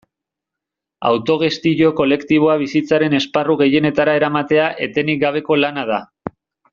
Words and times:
Autogestio 1.09 1.91
kolektiboa 1.99 2.55
bizitzaren 2.63 3.17
esparru 3.19 3.57
gehienetara 3.63 4.15
eramatea 4.21 4.67
etenik 4.87 5.21
gabeko 5.29 5.59
lana 5.65 5.85
da. 5.95 6.01